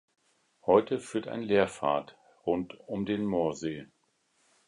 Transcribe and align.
Heute 0.65 0.97
führt 0.97 1.27
ein 1.27 1.43
Lehrpfad 1.43 2.17
rund 2.47 2.75
um 2.87 3.05
den 3.05 3.23
Moorsee. 3.23 3.85